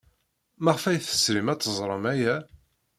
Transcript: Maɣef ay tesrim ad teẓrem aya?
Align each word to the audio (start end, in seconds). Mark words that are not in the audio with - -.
Maɣef 0.63 0.83
ay 0.85 0.97
tesrim 0.99 1.47
ad 1.49 1.59
teẓrem 1.61 2.03
aya? 2.13 2.35